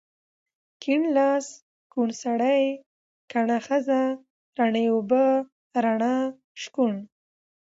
کيڼ 0.81 1.01
لاس، 1.17 1.45
کوڼ 1.91 2.07
سړی، 2.23 2.63
کڼه 3.31 3.57
ښځه، 3.67 4.01
رڼې 4.57 4.85
اوبه، 4.93 5.25
رڼا، 5.83 6.15
شکوڼ 6.61 6.93